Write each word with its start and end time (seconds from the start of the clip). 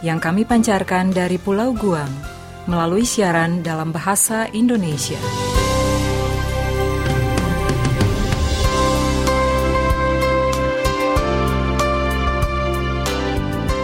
yang 0.00 0.22
kami 0.22 0.46
pancarkan 0.46 1.10
dari 1.10 1.36
Pulau 1.42 1.74
Guam 1.74 2.10
melalui 2.68 3.02
siaran 3.02 3.64
dalam 3.64 3.90
bahasa 3.90 4.46
Indonesia. 4.54 5.18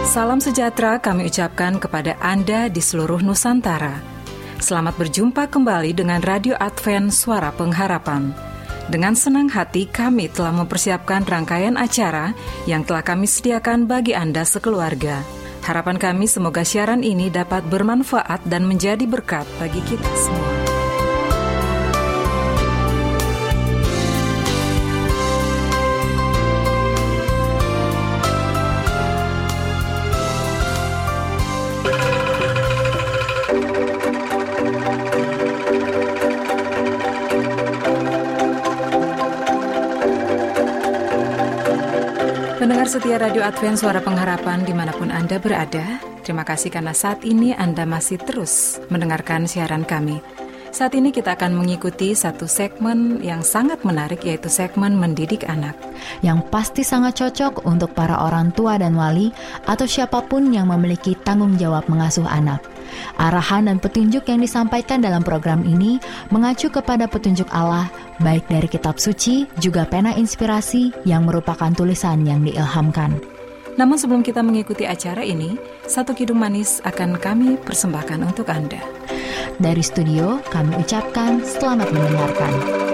Salam 0.07 0.39
sejahtera 0.39 0.95
kami 1.03 1.27
ucapkan 1.27 1.75
kepada 1.75 2.15
Anda 2.23 2.71
di 2.71 2.79
seluruh 2.79 3.19
Nusantara. 3.19 3.99
Selamat 4.63 4.95
berjumpa 4.95 5.51
kembali 5.51 5.91
dengan 5.91 6.23
Radio 6.23 6.55
Advent 6.55 7.11
Suara 7.11 7.51
Pengharapan 7.51 8.31
dengan 8.85 9.17
senang 9.17 9.49
hati 9.49 9.89
kami 9.89 10.29
telah 10.29 10.53
mempersiapkan 10.53 11.25
rangkaian 11.25 11.73
acara 11.73 12.37
yang 12.69 12.85
telah 12.85 13.01
kami 13.01 13.25
sediakan 13.25 13.89
bagi 13.89 14.13
Anda 14.13 14.45
sekeluarga. 14.45 15.44
Harapan 15.65 15.97
kami 15.97 16.29
semoga 16.29 16.61
siaran 16.61 17.01
ini 17.01 17.33
dapat 17.33 17.65
bermanfaat 17.65 18.45
dan 18.45 18.69
menjadi 18.69 19.01
berkat 19.09 19.49
bagi 19.57 19.81
kita 19.89 20.13
semua. 20.13 20.64
Setia 42.95 43.19
Radio 43.19 43.43
Advent 43.43 43.75
Suara 43.75 43.99
Pengharapan 43.99 44.63
di 44.63 44.71
mana 44.71 44.95
pun 44.95 45.11
Anda 45.11 45.35
berada, 45.35 45.99
terima 46.23 46.47
kasih 46.47 46.71
karena 46.71 46.95
saat 46.95 47.27
ini 47.27 47.51
Anda 47.51 47.83
masih 47.83 48.23
terus 48.23 48.79
mendengarkan 48.87 49.51
siaran 49.51 49.83
kami. 49.83 50.23
Saat 50.71 50.95
ini 50.95 51.11
kita 51.11 51.35
akan 51.35 51.59
mengikuti 51.59 52.15
satu 52.15 52.47
segmen 52.47 53.19
yang 53.19 53.43
sangat 53.43 53.83
menarik 53.83 54.23
yaitu 54.23 54.47
segmen 54.47 54.95
Mendidik 54.95 55.43
Anak. 55.43 55.75
Yang 56.23 56.47
pasti 56.47 56.87
sangat 56.87 57.19
cocok 57.19 57.67
untuk 57.67 57.91
para 57.91 58.15
orang 58.15 58.55
tua 58.55 58.79
dan 58.79 58.95
wali 58.95 59.27
atau 59.67 59.83
siapa 59.83 60.23
pun 60.23 60.55
yang 60.55 60.71
memiliki 60.71 61.19
tanggung 61.19 61.59
jawab 61.59 61.91
mengasuh 61.91 62.23
anak. 62.23 62.63
Arahan 63.17 63.71
dan 63.71 63.77
petunjuk 63.81 64.27
yang 64.27 64.43
disampaikan 64.43 64.99
dalam 64.99 65.23
program 65.23 65.63
ini 65.63 65.97
mengacu 66.29 66.67
kepada 66.67 67.07
petunjuk 67.07 67.47
Allah, 67.51 67.87
baik 68.21 68.47
dari 68.51 68.67
kitab 68.67 68.99
suci 68.99 69.47
juga 69.59 69.87
pena 69.87 70.13
inspirasi 70.13 70.91
yang 71.07 71.27
merupakan 71.27 71.71
tulisan 71.73 72.23
yang 72.27 72.43
diilhamkan. 72.43 73.17
Namun 73.75 73.99
sebelum 73.99 74.23
kita 74.23 74.39
mengikuti 74.39 74.87
acara 74.87 75.19
ini, 75.19 75.59
satu 75.83 76.15
kidung 76.15 76.39
manis 76.39 76.79
akan 76.87 77.19
kami 77.19 77.59
persembahkan 77.59 78.23
untuk 78.23 78.47
Anda. 78.47 78.79
Dari 79.59 79.83
studio, 79.83 80.39
kami 80.47 80.79
ucapkan 80.79 81.43
selamat 81.43 81.91
mendengarkan. 81.91 82.84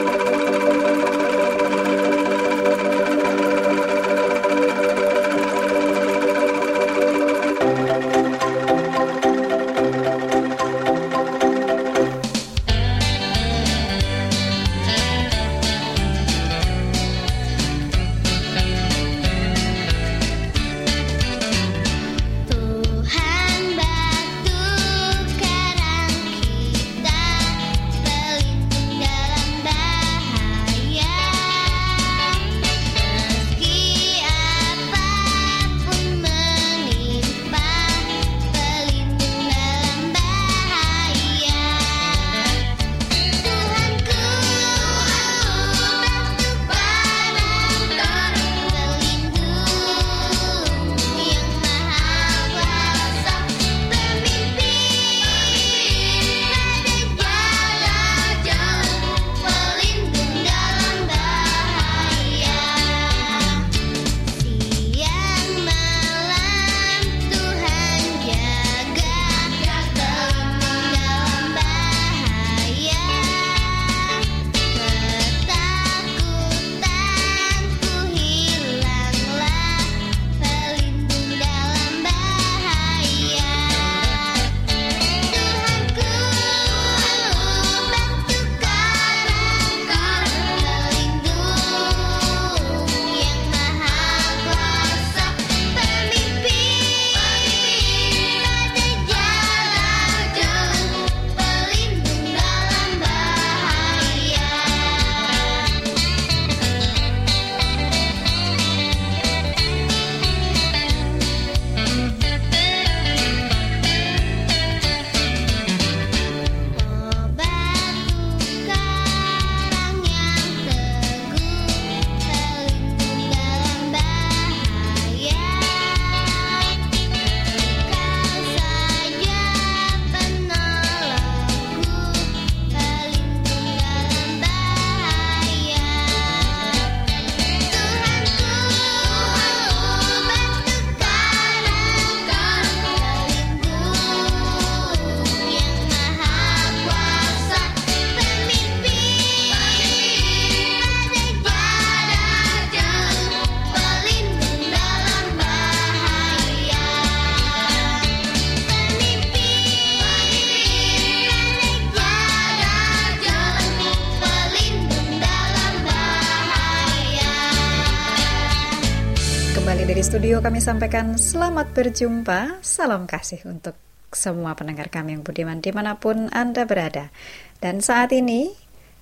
Studio 170.31 170.47
kami 170.47 170.63
sampaikan 170.63 171.19
selamat 171.19 171.75
berjumpa, 171.75 172.63
salam 172.63 173.03
kasih 173.03 173.43
untuk 173.51 173.75
semua 174.15 174.55
pendengar 174.55 174.87
kami 174.87 175.19
yang 175.19 175.27
budiman 175.27 175.59
di 175.59 175.75
mana 175.75 175.99
pun 175.99 176.31
Anda 176.31 176.63
berada. 176.63 177.11
Dan 177.59 177.83
saat 177.83 178.15
ini 178.15 178.47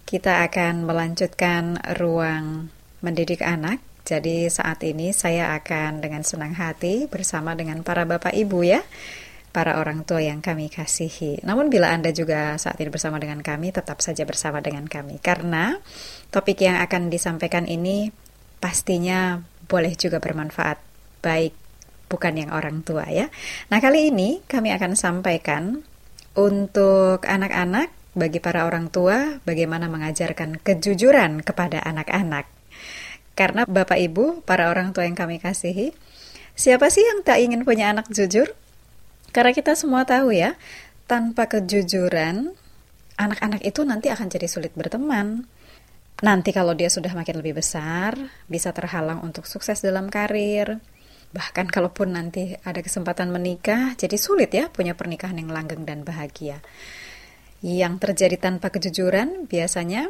kita 0.10 0.42
akan 0.50 0.90
melanjutkan 0.90 1.78
ruang 2.02 2.74
mendidik 3.06 3.46
anak. 3.46 3.78
Jadi 4.10 4.50
saat 4.50 4.82
ini 4.82 5.14
saya 5.14 5.54
akan 5.54 6.02
dengan 6.02 6.26
senang 6.26 6.58
hati 6.58 7.06
bersama 7.06 7.54
dengan 7.54 7.86
para 7.86 8.10
bapak 8.10 8.34
ibu 8.34 8.66
ya 8.66 8.82
para 9.54 9.78
orang 9.78 10.10
tua 10.10 10.26
yang 10.26 10.42
kami 10.42 10.74
kasihi. 10.74 11.46
Namun 11.46 11.70
bila 11.70 11.94
Anda 11.94 12.10
juga 12.10 12.58
saat 12.58 12.82
ini 12.82 12.90
bersama 12.90 13.22
dengan 13.22 13.46
kami, 13.46 13.70
tetap 13.70 14.02
saja 14.02 14.26
bersama 14.26 14.66
dengan 14.66 14.90
kami. 14.90 15.22
Karena 15.22 15.78
topik 16.34 16.66
yang 16.66 16.82
akan 16.82 17.14
disampaikan 17.14 17.70
ini 17.70 18.10
pastinya 18.58 19.38
boleh 19.70 19.94
juga 19.94 20.18
bermanfaat, 20.18 20.89
baik 21.20 21.54
bukan 22.10 22.34
yang 22.36 22.52
orang 22.52 22.82
tua 22.82 23.06
ya. 23.08 23.30
Nah 23.70 23.78
kali 23.78 24.10
ini 24.10 24.42
kami 24.50 24.74
akan 24.74 24.98
sampaikan 24.98 25.86
untuk 26.34 27.26
anak-anak, 27.26 27.92
bagi 28.18 28.42
para 28.42 28.66
orang 28.66 28.90
tua, 28.90 29.38
bagaimana 29.46 29.86
mengajarkan 29.86 30.60
kejujuran 30.60 31.46
kepada 31.46 31.84
anak-anak. 31.86 32.50
Karena 33.38 33.64
Bapak 33.64 33.96
Ibu, 33.96 34.44
para 34.44 34.68
orang 34.68 34.92
tua 34.92 35.08
yang 35.08 35.16
kami 35.16 35.40
kasihi, 35.40 35.96
siapa 36.58 36.92
sih 36.92 37.06
yang 37.06 37.24
tak 37.24 37.40
ingin 37.40 37.64
punya 37.64 37.94
anak 37.94 38.12
jujur? 38.12 38.52
Karena 39.32 39.54
kita 39.56 39.78
semua 39.78 40.04
tahu 40.04 40.36
ya, 40.36 40.58
tanpa 41.08 41.48
kejujuran, 41.48 42.52
anak-anak 43.16 43.62
itu 43.64 43.86
nanti 43.86 44.12
akan 44.12 44.28
jadi 44.28 44.48
sulit 44.50 44.74
berteman. 44.76 45.48
Nanti 46.20 46.52
kalau 46.52 46.76
dia 46.76 46.92
sudah 46.92 47.16
makin 47.16 47.40
lebih 47.40 47.64
besar, 47.64 48.18
bisa 48.52 48.76
terhalang 48.76 49.24
untuk 49.24 49.48
sukses 49.48 49.80
dalam 49.80 50.12
karir. 50.12 50.84
Bahkan 51.30 51.70
kalaupun 51.70 52.18
nanti 52.18 52.58
ada 52.66 52.82
kesempatan 52.82 53.30
menikah, 53.30 53.94
jadi 53.94 54.18
sulit 54.18 54.50
ya 54.50 54.68
punya 54.74 54.98
pernikahan 54.98 55.38
yang 55.38 55.54
langgeng 55.54 55.86
dan 55.86 56.02
bahagia. 56.02 56.62
Yang 57.62 57.94
terjadi 58.02 58.38
tanpa 58.40 58.74
kejujuran 58.74 59.46
biasanya 59.46 60.10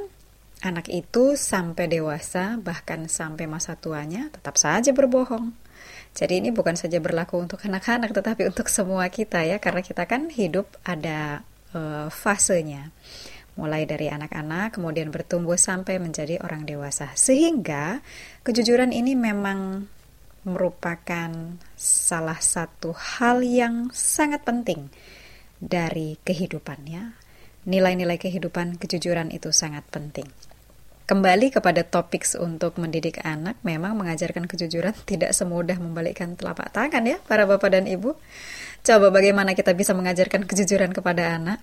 anak 0.64 0.88
itu 0.88 1.36
sampai 1.36 1.92
dewasa, 1.92 2.56
bahkan 2.62 3.12
sampai 3.12 3.50
masa 3.50 3.76
tuanya 3.76 4.32
tetap 4.32 4.56
saja 4.56 4.96
berbohong 4.96 5.70
jadi 6.16 6.42
ini 6.42 6.50
bukan 6.50 6.74
saja 6.74 6.98
berlaku 6.98 7.38
untuk 7.38 7.62
anak-anak 7.64 8.12
tetapi 8.12 8.50
untuk 8.50 8.68
semua 8.68 9.08
kita 9.14 9.46
ya 9.46 9.62
karena 9.62 9.82
kita 9.86 10.04
kan 10.10 10.28
hidup 10.28 10.68
ada 10.82 11.46
uh, 11.72 12.10
fasenya. 12.10 12.90
Mulai 13.60 13.84
dari 13.84 14.08
anak-anak 14.08 14.80
kemudian 14.80 15.12
bertumbuh 15.12 15.60
sampai 15.60 16.00
menjadi 16.00 16.40
orang 16.40 16.64
dewasa. 16.64 17.12
Sehingga 17.14 18.00
kejujuran 18.44 18.96
ini 18.96 19.14
memang 19.20 19.86
merupakan 20.48 21.32
salah 21.76 22.40
satu 22.40 22.96
hal 22.96 23.44
yang 23.44 23.92
sangat 23.92 24.44
penting 24.44 24.88
dari 25.60 26.16
kehidupannya. 26.24 27.16
Nilai-nilai 27.68 28.16
kehidupan 28.16 28.80
kejujuran 28.80 29.36
itu 29.36 29.52
sangat 29.52 29.84
penting. 29.92 30.26
Kembali 31.10 31.50
kepada 31.50 31.82
topik 31.82 32.22
untuk 32.38 32.78
mendidik 32.78 33.18
anak, 33.26 33.58
memang 33.66 33.98
mengajarkan 33.98 34.46
kejujuran 34.46 34.94
tidak 35.10 35.34
semudah 35.34 35.82
membalikkan 35.82 36.38
telapak 36.38 36.70
tangan 36.70 37.02
ya 37.02 37.18
para 37.26 37.50
bapak 37.50 37.74
dan 37.74 37.90
ibu. 37.90 38.14
Coba 38.86 39.10
bagaimana 39.10 39.58
kita 39.58 39.74
bisa 39.74 39.98
mengajarkan 39.98 40.46
kejujuran 40.46 40.94
kepada 40.94 41.36
anak? 41.36 41.60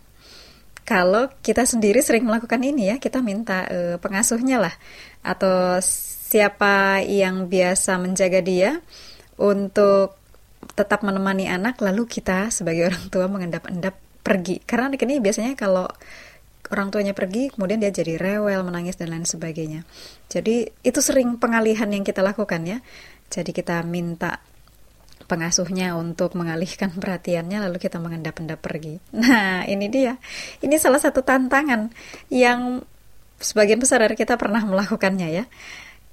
Kalau 0.87 1.31
kita 1.43 1.67
sendiri 1.67 1.99
sering 2.02 2.26
melakukan 2.26 2.58
ini 2.62 2.90
ya, 2.90 2.96
kita 2.99 3.22
minta 3.22 3.67
uh, 3.67 3.96
pengasuhnya 4.02 4.62
lah 4.62 4.75
atau 5.22 5.79
siapa 6.26 7.06
yang 7.06 7.46
biasa 7.46 8.02
menjaga 8.02 8.43
dia 8.43 8.82
untuk 9.38 10.19
tetap 10.75 11.06
menemani 11.06 11.46
anak 11.46 11.78
lalu 11.78 12.11
kita 12.11 12.50
sebagai 12.50 12.90
orang 12.90 13.06
tua 13.06 13.31
mengendap-endap 13.31 13.94
pergi. 14.26 14.58
Karena 14.67 14.90
anak 14.90 15.06
ini 15.06 15.23
biasanya 15.23 15.55
kalau 15.55 15.87
orang 16.75 16.90
tuanya 16.90 17.14
pergi, 17.14 17.55
kemudian 17.55 17.78
dia 17.78 17.94
jadi 17.94 18.19
rewel, 18.19 18.67
menangis 18.67 18.99
dan 18.99 19.14
lain 19.14 19.23
sebagainya. 19.23 19.87
Jadi 20.26 20.67
itu 20.82 20.99
sering 20.99 21.38
pengalihan 21.38 21.87
yang 21.87 22.02
kita 22.02 22.26
lakukan 22.26 22.67
ya. 22.67 22.82
Jadi 23.31 23.55
kita 23.55 23.87
minta 23.87 24.43
pengasuhnya 25.31 25.94
untuk 25.94 26.34
mengalihkan 26.34 26.90
perhatiannya 27.02 27.70
lalu 27.70 27.79
kita 27.79 28.02
mengendap-endap 28.02 28.58
pergi. 28.58 28.99
Nah, 29.14 29.62
ini 29.70 29.87
dia. 29.87 30.19
Ini 30.58 30.75
salah 30.82 30.99
satu 30.99 31.22
tantangan 31.22 31.94
yang 32.34 32.82
sebagian 33.38 33.79
besar 33.79 34.02
dari 34.02 34.19
kita 34.19 34.34
pernah 34.34 34.67
melakukannya 34.67 35.29
ya. 35.31 35.44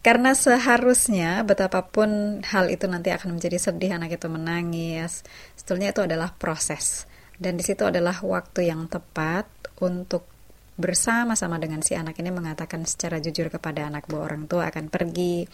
Karena 0.04 0.36
seharusnya 0.36 1.48
betapapun 1.48 2.44
hal 2.44 2.68
itu 2.68 2.92
nanti 2.92 3.16
akan 3.16 3.40
menjadi 3.40 3.56
sedih 3.56 3.96
anak 3.96 4.20
itu 4.20 4.28
menangis, 4.28 5.24
sebetulnya 5.56 5.96
itu 5.96 6.04
adalah 6.04 6.36
proses. 6.36 7.08
Dan 7.40 7.56
di 7.56 7.64
situ 7.64 7.88
adalah 7.88 8.20
waktu 8.20 8.68
yang 8.68 8.92
tepat 8.92 9.48
untuk 9.80 10.28
bersama-sama 10.74 11.62
dengan 11.62 11.86
si 11.86 11.94
anak 11.94 12.18
ini 12.18 12.34
mengatakan 12.34 12.84
secara 12.84 13.22
jujur 13.22 13.48
kepada 13.48 13.88
anak 13.88 14.10
bahwa 14.10 14.26
orang 14.26 14.44
tua 14.50 14.74
akan 14.74 14.90
pergi 14.90 15.46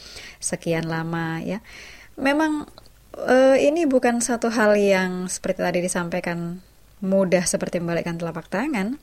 sekian 0.42 0.88
lama 0.90 1.44
ya. 1.44 1.60
Memang 2.18 2.66
uh, 3.19 3.57
ini 3.60 3.84
bukan 3.86 4.24
satu 4.24 4.48
hal 4.50 4.80
yang 4.80 5.28
seperti 5.28 5.60
tadi 5.60 5.80
disampaikan 5.84 6.63
mudah 7.00 7.44
seperti 7.48 7.80
membalikkan 7.80 8.19
telapak 8.19 8.48
tangan 8.52 9.00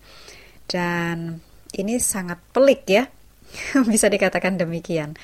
dan 0.68 1.40
ini 1.76 2.00
sangat 2.00 2.40
pelik 2.52 2.82
ya. 2.88 3.04
Bisa 3.92 4.06
dikatakan 4.10 4.58
demikian 4.58 5.16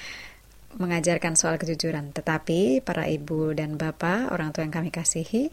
mengajarkan 0.76 1.36
soal 1.36 1.60
kejujuran. 1.60 2.16
Tetapi 2.16 2.80
para 2.80 3.04
ibu 3.08 3.52
dan 3.52 3.76
bapak, 3.76 4.32
orang 4.32 4.56
tua 4.56 4.64
yang 4.64 4.72
kami 4.72 4.88
kasihi, 4.88 5.52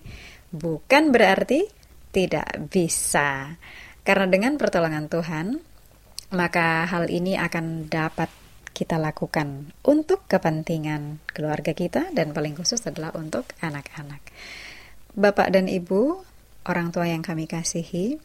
bukan 0.51 1.11
berarti 1.11 1.67
tidak 2.09 2.47
bisa. 2.71 3.59
Karena 4.01 4.25
dengan 4.31 4.55
pertolongan 4.55 5.11
Tuhan, 5.11 5.59
maka 6.33 6.87
hal 6.87 7.09
ini 7.11 7.35
akan 7.35 7.89
dapat 7.89 8.29
kita 8.71 8.95
lakukan 8.95 9.75
untuk 9.83 10.23
kepentingan 10.29 11.19
keluarga 11.27 11.75
kita 11.75 12.15
dan 12.15 12.31
paling 12.31 12.55
khusus 12.55 12.79
adalah 12.87 13.11
untuk 13.19 13.43
anak-anak. 13.59 14.23
Bapak 15.19 15.51
dan 15.51 15.67
Ibu, 15.67 16.23
orang 16.69 16.93
tua 16.95 17.11
yang 17.11 17.19
kami 17.19 17.43
kasihi, 17.43 18.15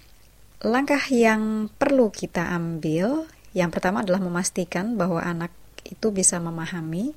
langkah 0.62 1.00
yang 1.10 1.66
perlu 1.74 2.12
kita 2.14 2.54
ambil 2.54 3.26
yang 3.54 3.70
pertama 3.70 4.02
adalah 4.02 4.20
memastikan 4.20 4.98
bahwa 4.98 5.22
anak 5.22 5.54
itu 5.86 6.10
bisa 6.10 6.42
memahami 6.42 7.14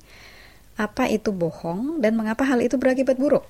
apa 0.78 1.10
itu 1.10 1.34
bohong 1.34 1.98
dan 1.98 2.14
mengapa 2.14 2.46
hal 2.46 2.62
itu 2.62 2.78
berakibat 2.78 3.18
buruk. 3.18 3.42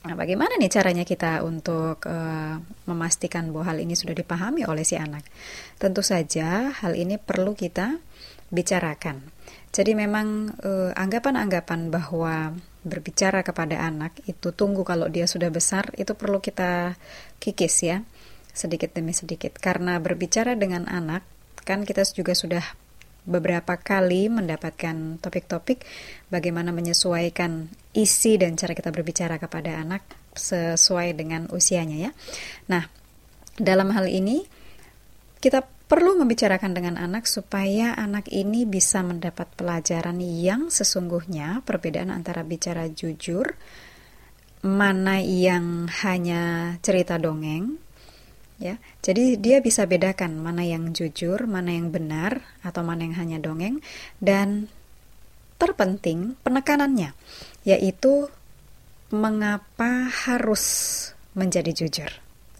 Nah, 0.00 0.16
bagaimana 0.16 0.56
nih 0.56 0.72
caranya 0.72 1.04
kita 1.04 1.44
untuk 1.44 2.00
uh, 2.08 2.56
memastikan 2.88 3.52
bahwa 3.52 3.68
hal 3.68 3.84
ini 3.84 3.92
sudah 3.92 4.16
dipahami 4.16 4.64
oleh 4.64 4.80
si 4.80 4.96
anak? 4.96 5.28
Tentu 5.76 6.00
saja 6.00 6.72
hal 6.72 6.96
ini 6.96 7.20
perlu 7.20 7.52
kita 7.52 8.00
bicarakan. 8.48 9.20
Jadi 9.68 9.92
memang 9.92 10.56
uh, 10.64 10.96
anggapan-anggapan 10.96 11.92
bahwa 11.92 12.56
berbicara 12.80 13.44
kepada 13.44 13.76
anak 13.76 14.16
itu 14.24 14.56
tunggu 14.56 14.88
kalau 14.88 15.12
dia 15.12 15.28
sudah 15.28 15.52
besar 15.52 15.92
itu 16.00 16.16
perlu 16.16 16.40
kita 16.40 16.96
kikis 17.36 17.76
ya 17.84 18.00
sedikit 18.56 18.96
demi 18.96 19.12
sedikit 19.12 19.52
karena 19.60 20.00
berbicara 20.00 20.56
dengan 20.56 20.88
anak 20.88 21.20
kan 21.62 21.84
kita 21.84 22.04
juga 22.12 22.32
sudah 22.36 22.64
beberapa 23.28 23.76
kali 23.76 24.32
mendapatkan 24.32 25.20
topik-topik 25.20 25.84
bagaimana 26.32 26.72
menyesuaikan 26.72 27.68
isi 27.92 28.40
dan 28.40 28.56
cara 28.56 28.72
kita 28.72 28.88
berbicara 28.88 29.36
kepada 29.36 29.76
anak 29.76 30.02
sesuai 30.32 31.12
dengan 31.14 31.46
usianya 31.52 32.10
ya. 32.10 32.12
Nah, 32.72 32.88
dalam 33.60 33.92
hal 33.92 34.08
ini 34.08 34.46
kita 35.40 35.64
perlu 35.90 36.14
membicarakan 36.22 36.70
dengan 36.70 36.94
anak 36.96 37.26
supaya 37.26 37.98
anak 37.98 38.30
ini 38.30 38.62
bisa 38.62 39.02
mendapat 39.02 39.50
pelajaran 39.58 40.22
yang 40.22 40.70
sesungguhnya 40.70 41.66
perbedaan 41.66 42.14
antara 42.14 42.46
bicara 42.46 42.86
jujur 42.86 43.58
mana 44.60 45.18
yang 45.18 45.88
hanya 46.04 46.76
cerita 46.84 47.18
dongeng 47.18 47.80
ya. 48.60 48.76
Jadi 49.00 49.40
dia 49.40 49.58
bisa 49.64 49.88
bedakan 49.88 50.38
mana 50.38 50.62
yang 50.62 50.92
jujur, 50.92 51.48
mana 51.48 51.72
yang 51.72 51.88
benar 51.90 52.44
atau 52.60 52.84
mana 52.84 53.08
yang 53.08 53.16
hanya 53.16 53.40
dongeng 53.40 53.80
dan 54.20 54.68
terpenting 55.56 56.36
penekanannya 56.40 57.12
yaitu 57.64 58.28
mengapa 59.12 60.08
harus 60.28 60.62
menjadi 61.34 61.72
jujur 61.74 62.10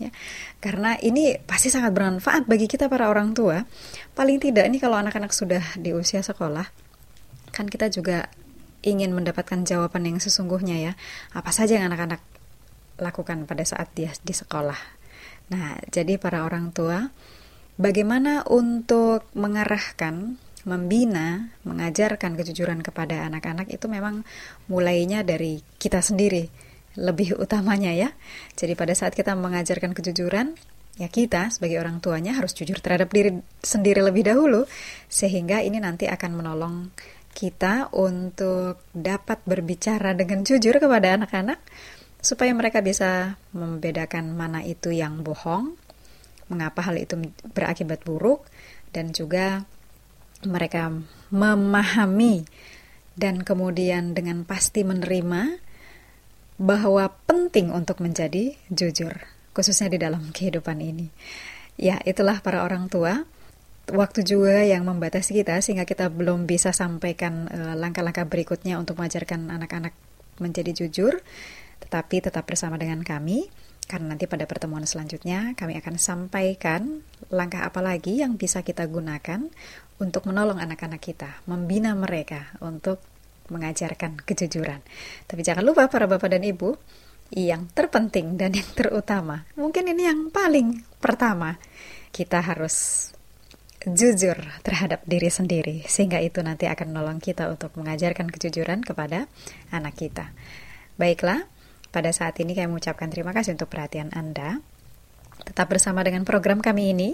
ya. 0.01 0.11
Karena 0.59 0.97
ini 1.01 1.37
pasti 1.45 1.69
sangat 1.69 1.93
bermanfaat 1.93 2.49
bagi 2.49 2.67
kita 2.67 2.89
para 2.89 3.09
orang 3.13 3.37
tua. 3.37 3.63
Paling 4.17 4.41
tidak 4.41 4.67
ini 4.67 4.81
kalau 4.81 4.97
anak-anak 4.99 5.31
sudah 5.31 5.63
di 5.77 5.93
usia 5.93 6.25
sekolah 6.25 6.67
kan 7.51 7.67
kita 7.67 7.91
juga 7.91 8.31
ingin 8.81 9.13
mendapatkan 9.13 9.61
jawaban 9.69 10.09
yang 10.09 10.19
sesungguhnya 10.21 10.77
ya. 10.81 10.93
Apa 11.37 11.53
saja 11.53 11.77
yang 11.77 11.93
anak-anak 11.93 12.21
lakukan 13.01 13.49
pada 13.49 13.65
saat 13.65 13.89
dia 13.97 14.13
di 14.21 14.37
sekolah 14.37 15.00
Nah, 15.51 15.79
jadi 15.91 16.17
para 16.17 16.47
orang 16.47 16.71
tua, 16.71 17.11
bagaimana 17.75 18.47
untuk 18.47 19.27
mengarahkan 19.35 20.39
membina, 20.69 21.51
mengajarkan 21.65 22.37
kejujuran 22.37 22.85
kepada 22.85 23.27
anak-anak 23.27 23.73
itu 23.73 23.89
memang 23.89 24.23
mulainya 24.69 25.25
dari 25.25 25.59
kita 25.81 26.05
sendiri 26.05 26.47
lebih 26.99 27.39
utamanya 27.39 27.95
ya. 27.95 28.11
Jadi 28.55 28.75
pada 28.77 28.93
saat 28.93 29.17
kita 29.17 29.33
mengajarkan 29.35 29.95
kejujuran, 29.97 30.53
ya 31.01 31.09
kita 31.09 31.49
sebagai 31.49 31.81
orang 31.81 32.03
tuanya 32.03 32.37
harus 32.37 32.53
jujur 32.53 32.77
terhadap 32.83 33.09
diri 33.09 33.41
sendiri 33.65 34.05
lebih 34.05 34.27
dahulu 34.27 34.69
sehingga 35.09 35.65
ini 35.65 35.81
nanti 35.81 36.05
akan 36.11 36.31
menolong 36.35 36.93
kita 37.31 37.95
untuk 37.95 38.91
dapat 38.91 39.41
berbicara 39.47 40.13
dengan 40.19 40.43
jujur 40.43 40.77
kepada 40.77 41.15
anak-anak 41.15 41.63
supaya 42.21 42.53
mereka 42.53 42.85
bisa 42.85 43.41
membedakan 43.57 44.37
mana 44.37 44.61
itu 44.65 44.93
yang 44.93 45.25
bohong, 45.25 45.77
mengapa 46.53 46.85
hal 46.85 47.01
itu 47.01 47.17
berakibat 47.53 48.05
buruk 48.05 48.45
dan 48.93 49.13
juga 49.17 49.65
mereka 50.45 50.93
memahami 51.31 52.45
dan 53.17 53.45
kemudian 53.45 54.17
dengan 54.17 54.49
pasti 54.49 54.85
menerima 54.85 55.61
bahwa 56.61 57.09
penting 57.25 57.73
untuk 57.73 58.05
menjadi 58.05 58.57
jujur 58.69 59.17
khususnya 59.57 59.91
di 59.91 59.99
dalam 59.99 60.31
kehidupan 60.31 60.79
ini. 60.79 61.11
Ya, 61.81 61.99
itulah 62.05 62.45
para 62.45 62.63
orang 62.63 62.87
tua. 62.93 63.25
Waktu 63.91 64.23
juga 64.23 64.63
yang 64.63 64.87
membatasi 64.87 65.35
kita 65.43 65.59
sehingga 65.59 65.83
kita 65.83 66.13
belum 66.13 66.47
bisa 66.47 66.71
sampaikan 66.71 67.51
eh, 67.51 67.75
langkah-langkah 67.75 68.29
berikutnya 68.29 68.79
untuk 68.79 69.03
mengajarkan 69.03 69.51
anak-anak 69.51 69.97
menjadi 70.39 70.73
jujur, 70.73 71.19
tetapi 71.81 72.23
tetap 72.25 72.47
bersama 72.47 72.77
dengan 72.77 73.01
kami 73.03 73.49
karena 73.91 74.15
nanti 74.15 74.31
pada 74.31 74.47
pertemuan 74.47 74.87
selanjutnya 74.87 75.59
kami 75.59 75.75
akan 75.83 75.99
sampaikan 75.99 77.03
langkah 77.35 77.67
apa 77.67 77.83
lagi 77.83 78.23
yang 78.23 78.39
bisa 78.39 78.63
kita 78.63 78.87
gunakan 78.87 79.51
untuk 79.99 80.31
menolong 80.31 80.63
anak-anak 80.63 81.03
kita, 81.03 81.43
membina 81.51 81.93
mereka 81.99 82.55
untuk 82.63 83.03
mengajarkan 83.51 84.23
kejujuran. 84.23 84.81
Tapi 85.27 85.41
jangan 85.43 85.67
lupa 85.67 85.91
para 85.91 86.07
bapak 86.07 86.39
dan 86.39 86.47
ibu, 86.47 86.79
yang 87.35 87.71
terpenting 87.71 88.35
dan 88.35 88.55
yang 88.55 88.67
terutama. 88.75 89.47
Mungkin 89.55 89.91
ini 89.91 90.07
yang 90.07 90.31
paling 90.31 90.83
pertama. 90.99 91.59
Kita 92.11 92.43
harus 92.43 93.07
jujur 93.81 94.37
terhadap 94.61 95.07
diri 95.09 95.31
sendiri 95.33 95.87
sehingga 95.89 96.21
itu 96.21 96.43
nanti 96.45 96.69
akan 96.69 96.93
menolong 96.93 97.23
kita 97.23 97.49
untuk 97.49 97.73
mengajarkan 97.79 98.29
kejujuran 98.29 98.83
kepada 98.83 99.31
anak 99.73 99.95
kita. 99.97 100.35
Baiklah, 100.99 101.47
pada 101.91 102.15
saat 102.15 102.39
ini 102.39 102.55
kami 102.55 102.71
mengucapkan 102.71 103.11
terima 103.11 103.35
kasih 103.35 103.59
untuk 103.59 103.71
perhatian 103.71 104.15
Anda. 104.15 104.63
Tetap 105.43 105.67
bersama 105.67 106.07
dengan 106.07 106.23
program 106.23 106.63
kami 106.63 106.95
ini 106.95 107.11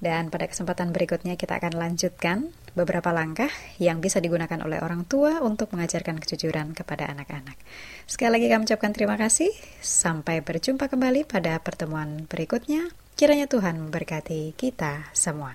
dan 0.00 0.32
pada 0.32 0.48
kesempatan 0.48 0.96
berikutnya 0.96 1.36
kita 1.36 1.60
akan 1.60 1.76
lanjutkan 1.76 2.48
beberapa 2.72 3.12
langkah 3.12 3.52
yang 3.76 4.00
bisa 4.00 4.16
digunakan 4.16 4.56
oleh 4.64 4.80
orang 4.80 5.04
tua 5.04 5.44
untuk 5.44 5.76
mengajarkan 5.76 6.16
kejujuran 6.20 6.72
kepada 6.72 7.08
anak-anak. 7.12 7.56
Sekali 8.08 8.40
lagi 8.40 8.46
kami 8.48 8.64
ucapkan 8.64 8.92
terima 8.96 9.20
kasih. 9.20 9.52
Sampai 9.84 10.40
berjumpa 10.40 10.88
kembali 10.88 11.28
pada 11.28 11.60
pertemuan 11.60 12.24
berikutnya. 12.24 12.88
Kiranya 13.12 13.44
Tuhan 13.44 13.76
memberkati 13.76 14.56
kita 14.56 15.12
semua. 15.12 15.52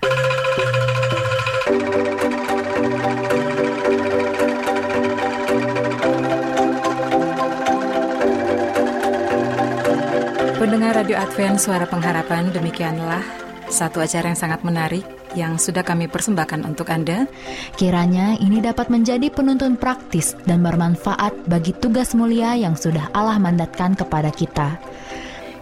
Pendengar 10.56 10.96
Radio 10.96 11.20
Advent 11.20 11.60
Suara 11.60 11.84
Pengharapan, 11.84 12.48
demikianlah 12.48 13.20
satu 13.68 14.00
acara 14.00 14.32
yang 14.32 14.40
sangat 14.40 14.64
menarik 14.64 15.04
yang 15.36 15.60
sudah 15.60 15.84
kami 15.84 16.08
persembahkan 16.08 16.64
untuk 16.64 16.88
Anda. 16.88 17.28
Kiranya 17.76 18.40
ini 18.40 18.64
dapat 18.64 18.88
menjadi 18.88 19.28
penuntun 19.28 19.76
praktis 19.76 20.32
dan 20.48 20.64
bermanfaat 20.64 21.44
bagi 21.44 21.76
tugas 21.76 22.16
mulia 22.16 22.56
yang 22.56 22.72
sudah 22.72 23.12
Allah 23.12 23.36
mandatkan 23.36 23.92
kepada 23.92 24.32
kita. 24.32 24.80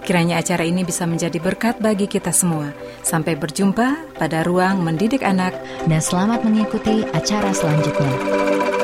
Kiranya 0.07 0.39
acara 0.39 0.63
ini 0.63 0.87
bisa 0.87 1.11
menjadi 1.11 1.43
berkat 1.43 1.83
bagi 1.83 2.07
kita 2.07 2.31
semua. 2.31 2.71
Sampai 3.03 3.35
berjumpa 3.35 4.15
pada 4.15 4.47
ruang 4.47 4.79
mendidik 4.79 5.27
anak 5.27 5.59
dan 5.91 5.99
selamat 5.99 6.47
mengikuti 6.47 7.03
acara 7.11 7.51
selanjutnya. 7.51 8.15
Selanjutnya, 8.15 8.84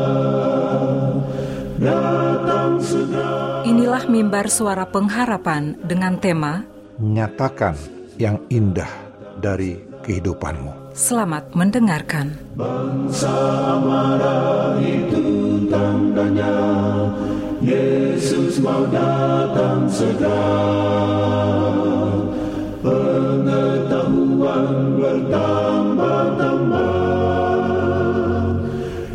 mimbar 4.21 4.53
suara 4.53 4.85
pengharapan 4.85 5.73
dengan 5.81 6.13
tema 6.21 6.61
Nyatakan 7.01 7.73
yang 8.21 8.37
indah 8.53 8.85
dari 9.41 9.81
kehidupanmu. 10.05 10.93
Selamat 10.93 11.49
mendengarkan. 11.57 12.37
Bangsa 12.53 13.33
marah 13.81 14.77
itu 14.77 15.65
tandanya 15.73 16.53
Yesus 17.65 18.61
mau 18.61 18.85
datang 18.93 19.89
segera. 19.89 20.53
Pengetahuan 22.85 25.01
bertambah-tambah 25.01 26.93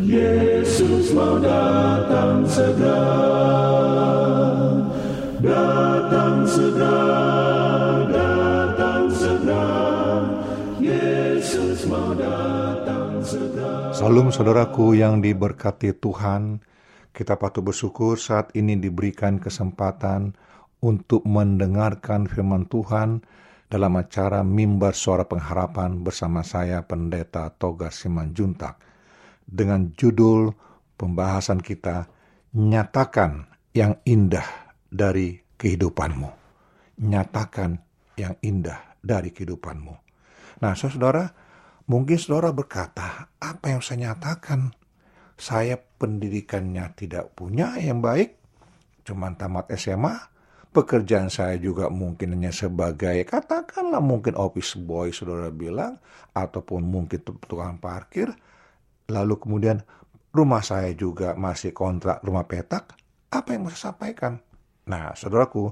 Yesus 0.03 1.15
mau 1.15 1.39
datang 1.39 2.43
segera. 2.51 3.86
Salam 13.95 14.35
saudaraku 14.35 14.99
yang 14.99 15.23
diberkati 15.23 15.95
Tuhan, 16.03 16.59
kita 17.15 17.39
patut 17.39 17.63
bersyukur 17.63 18.19
saat 18.19 18.51
ini 18.59 18.75
diberikan 18.75 19.39
kesempatan 19.39 20.35
untuk 20.83 21.23
mendengarkan 21.23 22.27
firman 22.27 22.67
Tuhan 22.67 23.23
dalam 23.71 23.95
acara 24.03 24.43
Mimbar 24.43 24.99
Suara 24.99 25.31
Pengharapan 25.31 26.03
bersama 26.03 26.43
saya 26.43 26.83
Pendeta 26.83 27.55
Toga 27.55 27.95
Simanjuntak 27.95 28.83
dengan 29.47 29.95
judul 29.95 30.51
pembahasan 30.99 31.63
kita 31.63 32.11
Nyatakan 32.51 33.47
yang 33.77 34.01
indah 34.09 34.66
dari 34.97 35.37
kehidupanmu. 35.61 36.31
Nyatakan 37.05 37.77
yang 38.17 38.41
indah 38.41 38.97
dari 39.05 39.29
kehidupanmu. 39.31 39.95
Nah, 40.65 40.73
saudara, 40.73 41.29
mungkin 41.85 42.17
saudara 42.17 42.49
berkata, 42.57 43.29
apa 43.37 43.67
yang 43.69 43.85
saya 43.85 44.11
nyatakan? 44.11 44.73
Saya 45.37 45.77
pendidikannya 45.77 46.97
tidak 46.97 47.37
punya 47.37 47.77
yang 47.77 48.01
baik, 48.01 48.41
cuman 49.05 49.37
tamat 49.37 49.69
SMA, 49.77 50.17
pekerjaan 50.73 51.29
saya 51.29 51.61
juga 51.61 51.93
mungkin 51.93 52.33
hanya 52.33 52.57
sebagai 52.57 53.21
katakanlah 53.29 54.01
mungkin 54.01 54.33
office 54.33 54.81
boy 54.81 55.13
saudara 55.13 55.53
bilang 55.53 56.01
ataupun 56.33 56.85
mungkin 56.85 57.21
tukang 57.21 57.77
parkir 57.81 58.33
lalu 59.09 59.41
kemudian 59.41 59.81
rumah 60.37 60.61
saya 60.61 60.93
juga 60.93 61.33
masih 61.33 61.73
kontrak 61.73 62.21
rumah 62.21 62.45
petak, 62.45 62.93
apa 63.33 63.57
yang 63.57 63.65
mau 63.65 63.73
saya 63.73 63.93
sampaikan? 63.93 64.45
Nah, 64.87 65.19
saudaraku, 65.19 65.67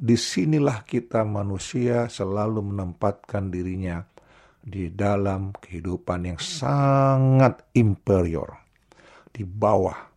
di 0.00 0.16
sinilah 0.16 0.80
kita 0.88 1.28
manusia 1.28 2.08
selalu 2.08 2.72
menempatkan 2.72 3.52
dirinya 3.52 4.00
di 4.64 4.88
dalam 4.88 5.52
kehidupan 5.52 6.32
yang 6.32 6.40
sangat 6.40 7.68
inferior, 7.76 8.56
di 9.28 9.44
bawah. 9.44 10.08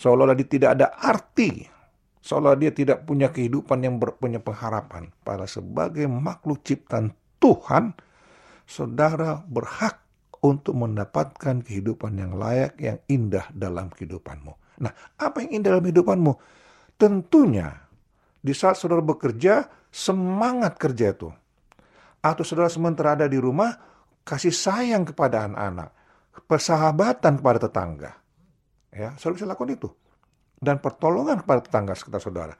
Seolah-olah 0.00 0.32
dia 0.40 0.48
tidak 0.48 0.70
ada 0.80 0.96
arti, 0.96 1.60
seolah 2.24 2.56
dia 2.56 2.72
tidak 2.72 3.04
punya 3.04 3.28
kehidupan 3.28 3.84
yang 3.84 4.00
punya 4.00 4.40
pengharapan. 4.40 5.12
Pada 5.20 5.44
sebagai 5.44 6.08
makhluk 6.08 6.64
ciptaan 6.64 7.12
Tuhan, 7.36 7.92
saudara 8.64 9.44
berhak 9.44 10.00
untuk 10.40 10.72
mendapatkan 10.72 11.60
kehidupan 11.60 12.16
yang 12.16 12.32
layak, 12.32 12.80
yang 12.80 12.96
indah 13.12 13.44
dalam 13.52 13.92
kehidupanmu. 13.92 14.80
Nah, 14.80 14.92
apa 15.20 15.44
yang 15.44 15.60
indah 15.60 15.76
dalam 15.76 15.84
kehidupanmu? 15.84 16.32
Tentunya 16.98 17.88
di 18.42 18.50
saat 18.50 18.74
saudara 18.74 19.00
bekerja, 19.00 19.70
semangat 19.88 20.76
kerja 20.76 21.14
itu. 21.14 21.30
Atau 22.18 22.42
saudara 22.42 22.66
sementara 22.66 23.14
ada 23.14 23.30
di 23.30 23.38
rumah, 23.38 23.70
kasih 24.26 24.52
sayang 24.52 25.06
kepada 25.06 25.46
anak-anak, 25.46 25.90
persahabatan 26.44 27.38
kepada 27.38 27.58
tetangga. 27.70 28.10
Ya, 28.90 29.14
saudara 29.14 29.36
bisa 29.38 29.46
lakukan 29.46 29.72
itu. 29.78 29.88
Dan 30.58 30.82
pertolongan 30.82 31.46
kepada 31.46 31.62
tetangga 31.62 31.94
sekitar 31.94 32.18
saudara. 32.18 32.54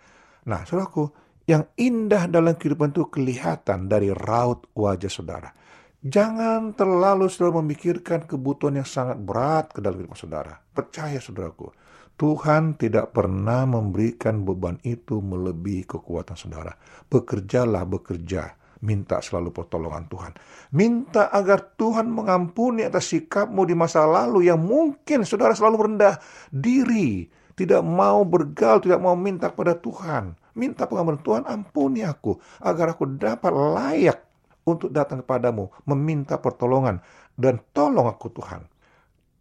Nah, 0.47 0.63
saudaraku, 0.63 1.11
yang 1.51 1.67
indah 1.75 2.31
dalam 2.31 2.55
kehidupan 2.55 2.95
itu 2.95 3.11
kelihatan 3.11 3.91
dari 3.91 4.15
raut 4.15 4.71
wajah 4.77 5.11
saudara. 5.11 5.51
Jangan 5.99 6.79
terlalu 6.79 7.27
saudara 7.27 7.59
memikirkan 7.59 8.23
kebutuhan 8.23 8.79
yang 8.79 8.87
sangat 8.87 9.19
berat 9.19 9.75
ke 9.75 9.83
dalam 9.83 9.99
hidup 9.99 10.15
saudara. 10.15 10.55
Percaya 10.71 11.19
saudaraku, 11.19 11.75
Tuhan 12.19 12.75
tidak 12.75 13.15
pernah 13.15 13.63
memberikan 13.63 14.43
beban 14.43 14.83
itu 14.83 15.23
melebihi 15.23 15.87
kekuatan 15.87 16.35
saudara. 16.35 16.75
Bekerjalah 17.07 17.87
bekerja, 17.87 18.59
minta 18.83 19.23
selalu 19.23 19.55
pertolongan 19.55 20.11
Tuhan. 20.11 20.33
Minta 20.75 21.31
agar 21.31 21.79
Tuhan 21.79 22.11
mengampuni 22.11 22.83
atas 22.83 23.15
sikapmu 23.15 23.63
di 23.63 23.79
masa 23.79 24.03
lalu 24.03 24.51
yang 24.51 24.59
mungkin 24.59 25.23
saudara 25.23 25.55
selalu 25.55 25.95
rendah 25.95 26.19
diri, 26.51 27.31
tidak 27.55 27.87
mau 27.87 28.27
bergaul, 28.27 28.83
tidak 28.83 28.99
mau 28.99 29.15
minta 29.15 29.55
kepada 29.55 29.79
Tuhan. 29.79 30.35
Minta 30.59 30.91
pengampunan 30.91 31.23
Tuhan, 31.23 31.43
ampuni 31.47 32.03
aku 32.03 32.35
agar 32.67 32.99
aku 32.99 33.15
dapat 33.15 33.55
layak 33.55 34.19
untuk 34.67 34.91
datang 34.91 35.23
kepadamu, 35.23 35.71
meminta 35.87 36.35
pertolongan, 36.43 36.99
dan 37.39 37.63
tolong 37.71 38.11
aku 38.11 38.27
Tuhan. 38.35 38.67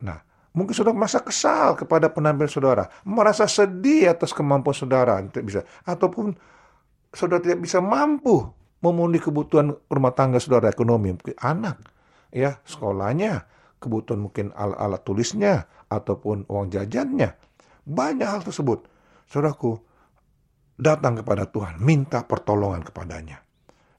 Nah, 0.06 0.27
mungkin 0.58 0.74
saudara 0.74 0.98
merasa 0.98 1.22
kesal 1.22 1.78
kepada 1.78 2.10
penampilan 2.10 2.50
saudara, 2.50 2.90
merasa 3.06 3.46
sedih 3.46 4.10
atas 4.10 4.34
kemampuan 4.34 4.74
saudara, 4.74 5.22
tidak 5.30 5.46
bisa, 5.46 5.62
ataupun 5.86 6.34
saudara 7.14 7.46
tidak 7.46 7.62
bisa 7.62 7.78
mampu 7.78 8.42
memenuhi 8.82 9.22
kebutuhan 9.22 9.78
rumah 9.86 10.18
tangga 10.18 10.42
saudara 10.42 10.74
ekonomi, 10.74 11.14
mungkin 11.14 11.38
anak, 11.38 11.78
ya 12.34 12.58
sekolahnya, 12.66 13.46
kebutuhan 13.78 14.26
mungkin 14.26 14.50
alat-alat 14.58 15.02
tulisnya, 15.06 15.70
ataupun 15.88 16.50
uang 16.50 16.68
jajannya. 16.74 17.38
Banyak 17.88 18.28
hal 18.28 18.42
tersebut. 18.44 18.90
Saudaraku, 19.30 19.80
datang 20.76 21.22
kepada 21.22 21.48
Tuhan, 21.48 21.80
minta 21.80 22.26
pertolongan 22.26 22.84
kepadanya. 22.84 23.40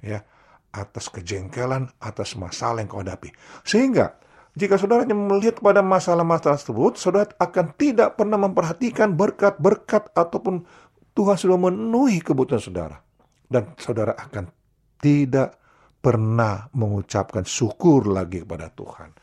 Ya, 0.04 0.22
atas 0.70 1.08
kejengkelan, 1.10 1.90
atas 1.98 2.36
masalah 2.36 2.84
yang 2.84 2.90
kau 2.90 3.00
hadapi. 3.00 3.32
Sehingga, 3.64 4.20
jika 4.58 4.74
saudara 4.74 5.06
melihat 5.06 5.62
kepada 5.62 5.78
masalah-masalah 5.86 6.58
tersebut, 6.58 6.98
saudara 6.98 7.30
akan 7.38 7.78
tidak 7.78 8.18
pernah 8.18 8.34
memperhatikan 8.42 9.14
berkat-berkat 9.14 10.10
ataupun 10.10 10.66
Tuhan 11.14 11.36
sudah 11.38 11.54
memenuhi 11.54 12.18
kebutuhan 12.18 12.58
saudara. 12.58 12.98
Dan 13.46 13.78
saudara 13.78 14.18
akan 14.18 14.50
tidak 14.98 15.54
pernah 16.02 16.66
mengucapkan 16.74 17.46
syukur 17.46 18.10
lagi 18.10 18.42
kepada 18.42 18.66
Tuhan. 18.74 19.14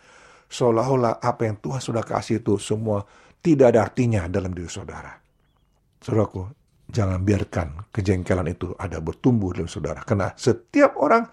Seolah-olah 0.48 1.20
apa 1.20 1.42
yang 1.44 1.60
Tuhan 1.60 1.84
sudah 1.84 2.08
kasih 2.08 2.40
itu 2.40 2.56
semua 2.56 3.04
tidak 3.44 3.76
ada 3.76 3.86
artinya 3.92 4.32
dalam 4.32 4.56
diri 4.56 4.72
saudara. 4.72 5.12
Saudaraku, 6.00 6.66
Jangan 6.86 7.26
biarkan 7.26 7.90
kejengkelan 7.90 8.46
itu 8.46 8.78
ada 8.78 9.02
bertumbuh 9.02 9.58
dalam 9.58 9.70
saudara. 9.70 10.06
Karena 10.06 10.30
setiap 10.38 11.02
orang 11.02 11.26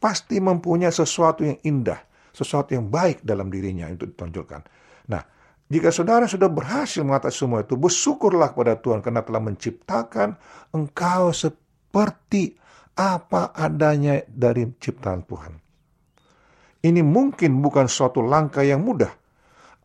pasti 0.00 0.40
mempunyai 0.40 0.92
sesuatu 0.92 1.44
yang 1.44 1.60
indah, 1.60 2.00
sesuatu 2.34 2.74
yang 2.74 2.90
baik 2.90 3.22
dalam 3.22 3.46
dirinya 3.46 3.86
untuk 3.86 4.10
ditonjolkan. 4.10 4.66
Nah, 5.06 5.22
jika 5.70 5.94
saudara 5.94 6.26
sudah 6.26 6.50
berhasil 6.50 7.00
mengatasi 7.06 7.46
semua 7.46 7.62
itu, 7.62 7.78
bersyukurlah 7.78 8.52
kepada 8.52 8.74
Tuhan 8.76 9.00
karena 9.00 9.22
telah 9.22 9.40
menciptakan 9.40 10.36
engkau 10.74 11.30
seperti 11.30 12.58
apa 12.98 13.54
adanya 13.54 14.20
dari 14.26 14.66
ciptaan 14.76 15.22
Tuhan. 15.24 15.52
Ini 16.84 17.00
mungkin 17.00 17.64
bukan 17.64 17.88
suatu 17.88 18.20
langkah 18.20 18.60
yang 18.60 18.84
mudah. 18.84 19.08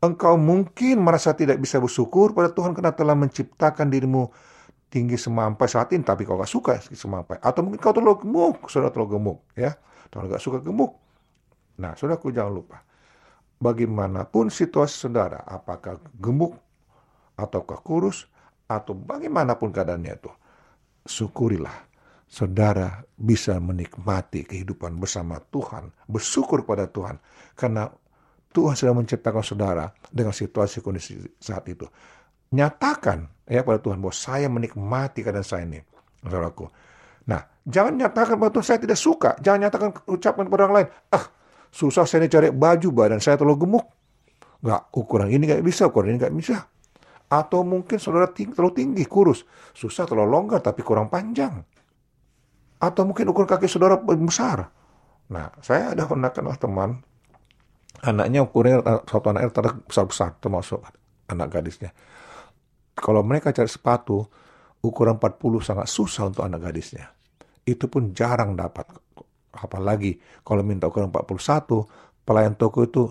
Engkau 0.03 0.35
mungkin 0.35 0.99
merasa 0.99 1.31
tidak 1.31 1.59
bisa 1.59 1.79
bersyukur 1.79 2.35
pada 2.35 2.51
Tuhan 2.51 2.75
karena 2.75 2.91
telah 2.91 3.15
menciptakan 3.15 3.87
dirimu 3.87 4.27
tinggi 4.91 5.15
semampai 5.15 5.67
saat 5.69 5.95
ini, 5.95 6.03
tapi 6.03 6.27
kau 6.27 6.35
gak 6.35 6.49
suka 6.49 6.73
semampai. 6.81 7.39
Atau 7.39 7.63
mungkin 7.63 7.79
kau 7.79 7.95
terlalu 7.95 8.25
gemuk, 8.25 8.67
saudara 8.67 8.91
terlalu 8.91 9.15
gemuk, 9.15 9.39
ya. 9.55 9.77
Kalau 10.11 10.27
gak 10.27 10.43
suka 10.43 10.59
gemuk. 10.59 11.08
Nah, 11.79 11.95
saudaraku 11.95 12.35
jangan 12.35 12.53
lupa. 12.53 12.77
Bagaimanapun 13.59 14.51
situasi 14.51 15.07
saudara, 15.07 15.43
apakah 15.43 15.99
gemuk, 16.15 16.55
ataukah 17.35 17.79
kurus, 17.83 18.27
atau 18.69 18.95
bagaimanapun 18.95 19.73
keadaannya 19.73 20.13
itu, 20.15 20.31
syukurilah 21.03 21.89
saudara 22.29 23.01
bisa 23.17 23.57
menikmati 23.57 24.45
kehidupan 24.45 24.95
bersama 25.01 25.41
Tuhan, 25.49 25.91
bersyukur 26.05 26.63
pada 26.63 26.87
Tuhan, 26.87 27.17
karena 27.57 27.89
Tuhan 28.53 28.77
sudah 28.77 28.93
menciptakan 28.95 29.43
saudara 29.43 29.89
dengan 30.13 30.31
situasi 30.31 30.79
kondisi 30.85 31.19
saat 31.41 31.65
itu 31.67 31.89
nyatakan 32.49 33.29
ya 33.45 33.61
pada 33.61 33.77
Tuhan 33.81 34.01
bahwa 34.01 34.15
saya 34.15 34.49
menikmati 34.49 35.21
keadaan 35.21 35.45
saya 35.45 35.65
ini, 35.65 35.81
saudaraku. 36.21 36.65
Nah, 37.29 37.45
jangan 37.65 37.93
nyatakan 37.93 38.35
bahwa 38.41 38.51
Tuhan 38.57 38.65
saya 38.65 38.79
tidak 38.81 38.97
suka. 38.97 39.37
Jangan 39.37 39.69
nyatakan 39.69 39.89
ucapkan 40.09 40.43
kepada 40.49 40.61
orang 40.65 40.75
lain, 40.81 40.89
ah 41.13 41.25
susah 41.69 42.05
saya 42.05 42.25
cari 42.25 42.49
baju 42.49 42.89
badan 42.91 43.21
saya 43.21 43.37
terlalu 43.39 43.65
gemuk. 43.65 43.85
Nggak, 44.59 44.81
ukuran 44.91 45.31
ini 45.31 45.43
nggak 45.47 45.63
bisa, 45.63 45.87
ukuran 45.87 46.15
ini 46.15 46.17
nggak 46.19 46.35
bisa. 46.35 46.57
Atau 47.29 47.63
mungkin 47.63 47.95
saudara 48.01 48.27
tinggi, 48.27 48.57
terlalu 48.57 48.73
tinggi, 48.75 49.03
kurus. 49.05 49.45
Susah 49.71 50.03
terlalu 50.03 50.29
longgar 50.33 50.59
tapi 50.59 50.83
kurang 50.83 51.07
panjang. 51.07 51.63
Atau 52.81 53.07
mungkin 53.07 53.29
ukuran 53.31 53.47
kaki 53.47 53.69
saudara 53.69 53.95
besar. 54.01 54.67
Nah, 55.29 55.53
saya 55.61 55.93
ada 55.93 56.09
pernah 56.09 56.33
kenal 56.33 56.57
teman, 56.57 57.05
anaknya 58.01 58.41
ukurannya, 58.41 59.05
satu 59.05 59.29
anaknya 59.29 59.49
besar-besar, 59.85 60.41
termasuk 60.41 60.81
anak 61.29 61.47
gadisnya 61.53 61.93
kalau 62.99 63.23
mereka 63.23 63.55
cari 63.55 63.71
sepatu, 63.71 64.27
ukuran 64.83 65.17
40 65.17 65.63
sangat 65.63 65.87
susah 65.87 66.29
untuk 66.29 66.43
anak 66.43 66.69
gadisnya. 66.69 67.07
Itu 67.63 67.87
pun 67.87 68.11
jarang 68.11 68.59
dapat. 68.59 68.91
Apalagi 69.53 70.21
kalau 70.45 70.61
minta 70.61 70.85
ukuran 70.89 71.09
41, 71.09 72.25
pelayan 72.25 72.53
toko 72.53 72.85
itu 72.85 73.09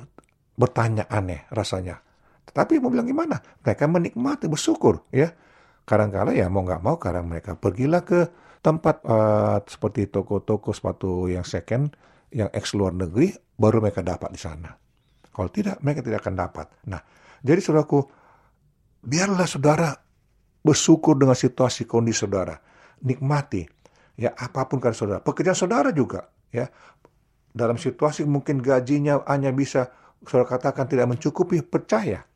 bertanya 0.59 1.07
aneh 1.11 1.47
rasanya. 1.51 1.99
Tapi 2.49 2.83
mau 2.83 2.91
bilang 2.91 3.07
gimana? 3.07 3.39
Mereka 3.63 3.87
menikmati, 3.87 4.51
bersyukur 4.51 5.07
ya. 5.15 5.31
Kadang-kala 5.89 6.37
ya 6.37 6.51
mau 6.53 6.67
nggak 6.67 6.83
mau 6.85 7.01
karena 7.01 7.25
mereka 7.25 7.57
pergilah 7.57 8.05
ke 8.05 8.29
tempat 8.61 9.01
uh, 9.07 9.63
seperti 9.65 10.11
toko-toko 10.11 10.75
sepatu 10.75 11.31
yang 11.31 11.47
second, 11.47 11.95
yang 12.35 12.51
ex 12.53 12.75
luar 12.75 12.93
negeri, 12.93 13.33
baru 13.57 13.81
mereka 13.81 14.03
dapat 14.05 14.35
di 14.35 14.41
sana. 14.41 14.75
Kalau 15.31 15.49
tidak, 15.55 15.79
mereka 15.81 16.03
tidak 16.03 16.27
akan 16.27 16.35
dapat. 16.35 16.67
Nah, 16.91 17.01
jadi 17.39 17.63
saudaraku, 17.63 18.03
biarlah 19.07 19.47
saudara 19.47 19.95
bersyukur 20.59 21.15
dengan 21.15 21.39
situasi 21.39 21.87
kondisi 21.87 22.27
saudara. 22.27 22.59
Nikmati 22.99 23.78
ya 24.19 24.35
apa 24.35 24.67
pun 24.67 24.83
kan 24.83 24.91
saudara. 24.91 25.23
Pekerjaan 25.23 25.55
saudara 25.55 25.95
juga 25.95 26.27
ya. 26.51 26.67
Dalam 27.55 27.79
situasi 27.81 28.27
mungkin 28.27 28.61
gajinya 28.61 29.25
hanya 29.31 29.55
bisa 29.55 29.95
saudara 30.27 30.59
katakan 30.59 30.91
tidak 30.91 31.07
mencukupi, 31.09 31.63
percaya. 31.63 32.27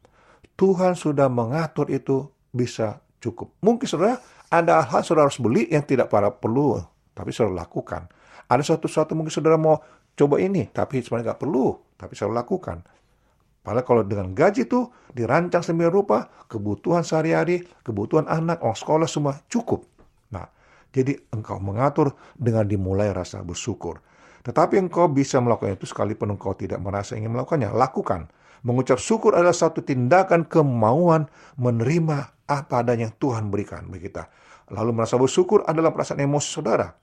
Tuhan 0.54 0.94
sudah 0.94 1.26
mengatur 1.26 1.90
itu 1.90 2.30
bisa 2.54 3.02
cukup. 3.18 3.50
Mungkin 3.60 3.84
saudara 3.90 4.22
ada 4.48 4.86
hal 4.86 5.02
saudara 5.02 5.26
harus 5.26 5.42
beli 5.42 5.66
yang 5.68 5.82
tidak 5.82 6.08
para 6.08 6.30
perlu, 6.30 6.78
tapi 7.12 7.34
saudara 7.34 7.66
lakukan. 7.66 8.06
Ada 8.46 8.62
suatu-suatu 8.62 9.18
mungkin 9.18 9.32
saudara 9.34 9.58
mau 9.58 9.80
coba 10.14 10.38
ini, 10.38 10.70
tapi 10.70 11.02
sebenarnya 11.02 11.34
nggak 11.34 11.40
perlu, 11.40 11.66
tapi 11.98 12.12
saudara 12.14 12.44
lakukan. 12.44 12.84
Padahal 13.62 13.86
kalau 13.86 14.02
dengan 14.02 14.34
gaji 14.34 14.66
itu 14.66 14.90
dirancang 15.14 15.62
sembilan 15.62 15.92
rupa, 15.94 16.26
kebutuhan 16.50 17.06
sehari-hari, 17.06 17.62
kebutuhan 17.86 18.26
anak, 18.26 18.58
orang 18.58 18.74
sekolah 18.74 19.06
semua 19.06 19.38
cukup. 19.46 19.86
Nah, 20.34 20.50
jadi 20.92 21.16
engkau 21.32 21.56
mengatur 21.58 22.12
dengan 22.36 22.68
dimulai 22.68 23.10
rasa 23.10 23.40
bersyukur. 23.40 24.04
Tetapi 24.44 24.76
engkau 24.76 25.08
bisa 25.08 25.40
melakukan 25.40 25.74
itu 25.80 25.88
sekalipun 25.88 26.36
engkau 26.36 26.52
tidak 26.52 26.78
merasa 26.82 27.16
ingin 27.16 27.32
melakukannya. 27.32 27.72
Lakukan. 27.72 28.28
Mengucap 28.62 29.02
syukur 29.02 29.34
adalah 29.34 29.56
satu 29.56 29.82
tindakan 29.82 30.46
kemauan 30.46 31.26
menerima 31.58 32.46
apa 32.46 32.74
adanya 32.84 33.10
yang 33.10 33.14
Tuhan 33.18 33.50
berikan 33.50 33.90
bagi 33.90 34.06
kita. 34.06 34.30
Lalu 34.70 35.02
merasa 35.02 35.18
bersyukur 35.18 35.66
adalah 35.66 35.90
perasaan 35.90 36.22
emosi 36.22 36.46
saudara. 36.46 36.94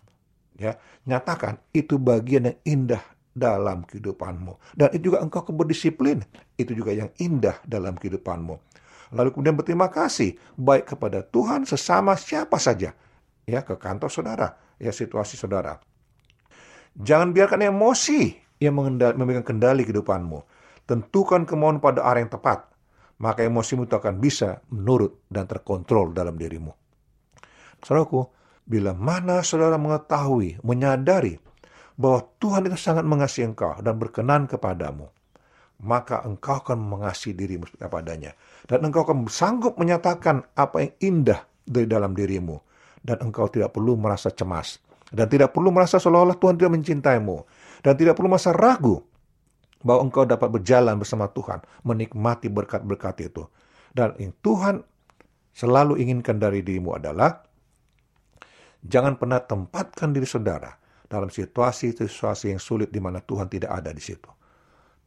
Ya, 0.56 0.80
nyatakan 1.08 1.60
itu 1.76 2.00
bagian 2.00 2.48
yang 2.52 2.60
indah 2.64 3.04
dalam 3.36 3.84
kehidupanmu. 3.88 4.76
Dan 4.76 4.92
itu 4.96 5.12
juga 5.12 5.24
engkau 5.24 5.44
berdisiplin. 5.52 6.24
Itu 6.56 6.76
juga 6.76 6.96
yang 6.96 7.12
indah 7.20 7.60
dalam 7.68 7.96
kehidupanmu. 7.96 8.56
Lalu 9.16 9.30
kemudian 9.34 9.58
berterima 9.58 9.90
kasih 9.90 10.38
baik 10.54 10.96
kepada 10.96 11.26
Tuhan 11.26 11.66
sesama 11.66 12.14
siapa 12.14 12.62
saja. 12.62 12.94
Ya, 13.50 13.66
ke 13.66 13.82
kantor 13.82 14.14
saudara, 14.14 14.48
ya 14.78 14.94
situasi 14.94 15.34
saudara. 15.34 15.82
Jangan 16.94 17.34
biarkan 17.34 17.66
emosi 17.66 18.38
yang 18.62 18.78
memegang 19.18 19.46
kendali 19.46 19.88
kehidupanmu. 19.88 20.46
Tentukan 20.86 21.50
kemauan 21.50 21.82
pada 21.82 22.06
arah 22.06 22.22
yang 22.22 22.30
tepat. 22.30 22.70
Maka 23.20 23.44
emosimu 23.44 23.84
itu 23.84 24.00
akan 24.00 24.22
bisa 24.22 24.64
menurut 24.72 25.28
dan 25.28 25.44
terkontrol 25.44 26.16
dalam 26.16 26.40
dirimu. 26.40 26.72
Saudaraku, 27.84 28.24
bila 28.64 28.96
mana 28.96 29.44
saudara 29.44 29.76
mengetahui, 29.76 30.62
menyadari 30.64 31.36
bahwa 32.00 32.24
Tuhan 32.40 32.72
itu 32.72 32.80
sangat 32.80 33.04
mengasihi 33.04 33.52
engkau 33.52 33.76
dan 33.84 34.00
berkenan 34.00 34.48
kepadamu, 34.48 35.12
maka 35.84 36.24
engkau 36.24 36.64
akan 36.64 36.80
mengasihi 36.80 37.36
dirimu 37.36 37.68
seperti 37.68 37.84
apa 37.84 37.98
adanya. 38.00 38.32
Dan 38.64 38.88
engkau 38.88 39.04
akan 39.04 39.28
sanggup 39.28 39.76
menyatakan 39.76 40.48
apa 40.56 40.88
yang 40.88 40.94
indah 41.04 41.44
dari 41.68 41.88
dalam 41.92 42.16
dirimu. 42.16 42.56
Dan 43.00 43.20
engkau 43.24 43.48
tidak 43.48 43.72
perlu 43.72 43.96
merasa 43.96 44.32
cemas. 44.32 44.80
Dan 45.10 45.26
tidak 45.26 45.56
perlu 45.56 45.74
merasa 45.74 45.98
seolah-olah 45.98 46.38
Tuhan 46.38 46.56
tidak 46.60 46.74
mencintaimu. 46.78 47.38
Dan 47.82 47.94
tidak 47.98 48.20
perlu 48.20 48.30
merasa 48.30 48.54
ragu 48.54 49.02
bahwa 49.80 50.12
engkau 50.12 50.28
dapat 50.28 50.52
berjalan 50.52 51.00
bersama 51.00 51.32
Tuhan, 51.32 51.64
menikmati 51.88 52.52
berkat-berkat 52.52 53.32
itu. 53.32 53.48
Dan 53.96 54.14
yang 54.20 54.36
Tuhan 54.44 54.84
selalu 55.56 55.98
inginkan 55.98 56.38
dari 56.38 56.62
dirimu 56.62 57.00
adalah 57.00 57.42
jangan 58.84 59.16
pernah 59.16 59.40
tempatkan 59.40 60.12
diri 60.12 60.28
saudara 60.28 60.76
dalam 61.10 61.32
situasi-situasi 61.32 62.54
yang 62.54 62.62
sulit 62.62 62.94
di 62.94 63.02
mana 63.02 63.24
Tuhan 63.24 63.50
tidak 63.50 63.72
ada 63.72 63.90
di 63.96 64.04
situ. 64.04 64.30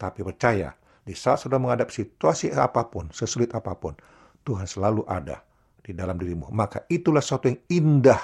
Tapi 0.01 0.25
percaya, 0.27 0.75
di 1.07 1.15
saat 1.15 1.47
sudah 1.47 1.63
menghadapi 1.63 1.93
situasi 1.93 2.51
apa 2.51 2.91
pun, 2.91 3.13
sesulit 3.15 3.55
apa 3.55 3.77
pun, 3.79 3.95
Tuhan 4.43 4.67
selalu 4.67 5.07
ada 5.07 5.47
di 5.83 5.93
dalam 5.93 6.15
dirimu. 6.15 6.49
Maka 6.55 6.87
itulah 6.87 7.21
sesuatu 7.21 7.51
yang 7.51 7.61
indah 7.69 8.23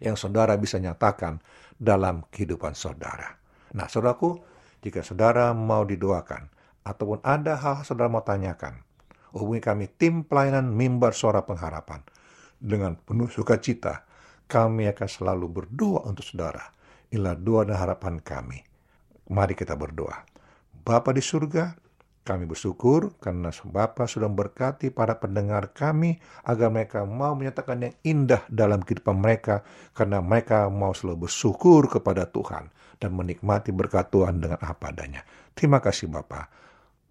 yang 0.00 0.16
saudara 0.16 0.56
bisa 0.56 0.80
nyatakan 0.80 1.40
dalam 1.76 2.24
kehidupan 2.32 2.72
saudara. 2.72 3.36
Nah, 3.76 3.88
saudaraku, 3.88 4.40
jika 4.80 5.04
saudara 5.04 5.52
mau 5.52 5.84
didoakan, 5.84 6.48
ataupun 6.84 7.20
ada 7.24 7.56
hal 7.56 7.84
saudara 7.84 8.08
mau 8.08 8.24
tanyakan, 8.24 8.80
hubungi 9.36 9.60
kami 9.60 9.84
tim 10.00 10.24
pelayanan 10.24 10.72
mimbar 10.72 11.12
suara 11.12 11.44
pengharapan. 11.44 12.00
Dengan 12.56 12.96
penuh 12.96 13.28
sukacita, 13.28 14.08
kami 14.48 14.88
akan 14.88 15.08
selalu 15.08 15.46
berdoa 15.52 16.08
untuk 16.08 16.24
saudara. 16.24 16.72
Inilah 17.12 17.36
doa 17.36 17.62
dan 17.68 17.76
harapan 17.76 18.16
kami. 18.24 18.64
Mari 19.28 19.52
kita 19.52 19.76
berdoa. 19.76 20.24
Bapa 20.86 21.12
di 21.12 21.20
surga, 21.20 21.76
kami 22.26 22.50
bersyukur 22.50 23.14
karena 23.22 23.54
Bapa 23.62 24.10
sudah 24.10 24.26
memberkati 24.26 24.90
para 24.90 25.22
pendengar 25.22 25.70
kami 25.70 26.18
agar 26.42 26.74
mereka 26.74 27.06
mau 27.06 27.38
menyatakan 27.38 27.86
yang 27.86 27.94
indah 28.02 28.42
dalam 28.50 28.82
kehidupan 28.82 29.22
mereka 29.22 29.62
karena 29.94 30.18
mereka 30.18 30.66
mau 30.66 30.90
selalu 30.90 31.30
bersyukur 31.30 31.86
kepada 31.86 32.26
Tuhan 32.26 32.74
dan 32.98 33.14
menikmati 33.14 33.70
berkat 33.70 34.10
Tuhan 34.10 34.42
dengan 34.42 34.58
apa 34.58 34.90
adanya. 34.90 35.22
Terima 35.54 35.78
kasih 35.78 36.10
Bapa. 36.10 36.50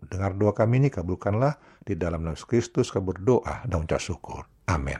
Dengar 0.03 0.35
doa 0.35 0.51
kami 0.51 0.83
ini 0.83 0.89
kabulkanlah 0.91 1.55
di 1.81 1.95
dalam 1.95 2.27
nama 2.27 2.35
Kristus 2.35 2.91
kami 2.91 3.15
berdoa 3.15 3.63
dan 3.63 3.87
ucap 3.87 4.03
syukur. 4.03 4.43
Amin. 4.67 4.99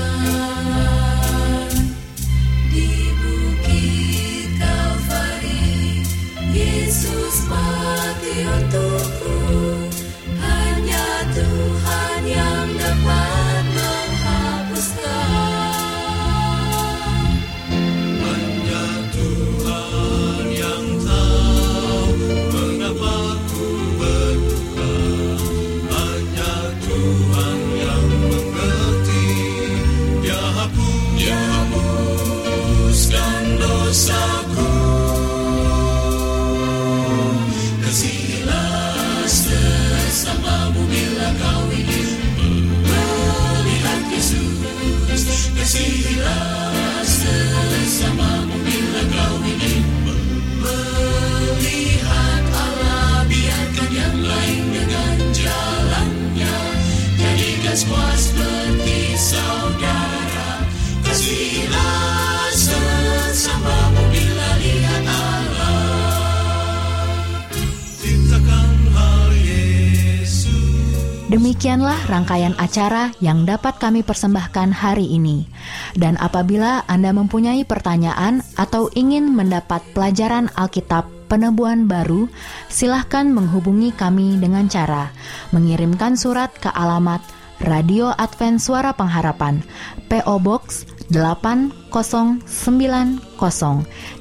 Demikianlah 71.31 71.95
rangkaian 72.11 72.59
acara 72.59 73.15
yang 73.23 73.47
dapat 73.47 73.79
kami 73.79 74.03
persembahkan 74.03 74.75
hari 74.75 75.07
ini. 75.15 75.47
Dan 75.95 76.19
apabila 76.19 76.83
Anda 76.91 77.15
mempunyai 77.15 77.63
pertanyaan 77.63 78.43
atau 78.59 78.91
ingin 78.91 79.31
mendapat 79.31 79.79
pelajaran 79.95 80.51
Alkitab 80.59 81.07
penebuan 81.31 81.87
baru, 81.87 82.27
silahkan 82.67 83.31
menghubungi 83.31 83.95
kami 83.95 84.35
dengan 84.43 84.67
cara 84.67 85.15
mengirimkan 85.55 86.19
surat 86.19 86.51
ke 86.51 86.67
alamat 86.67 87.23
Radio 87.61 88.09
Advent 88.17 88.57
Suara 88.57 88.97
Pengharapan, 88.97 89.61
PO 90.09 90.41
Box 90.41 90.89
8090, 91.13 93.21